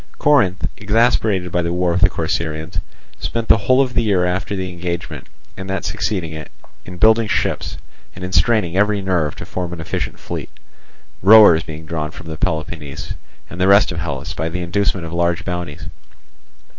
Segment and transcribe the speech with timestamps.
[0.17, 2.79] Corinth, exasperated by the war with the Corcyraeans,
[3.19, 6.49] spent the whole of the year after the engagement and that succeeding it
[6.85, 7.77] in building ships,
[8.15, 10.49] and in straining every nerve to form an efficient fleet;
[11.21, 13.13] rowers being drawn from Peloponnese
[13.47, 15.85] and the rest of Hellas by the inducement of large bounties.